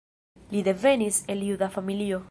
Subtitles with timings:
[0.55, 2.19] Li devenis el juda familio.